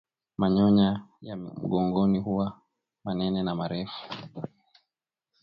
Manyoya 0.37 1.01
ya 1.21 1.35
mgongoni 1.37 2.19
huwa 2.19 2.61
manene 3.03 3.43
na 3.43 3.55
marefu 3.55 4.01